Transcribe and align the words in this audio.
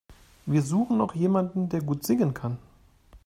Wir 0.47 0.63
suchen 0.63 0.97
noch 0.97 1.13
jemanden, 1.13 1.69
der 1.69 1.81
gut 1.81 2.03
singen 2.03 2.33
kann. 2.33 2.57